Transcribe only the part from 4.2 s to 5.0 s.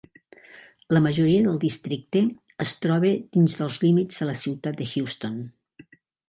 de la ciutat de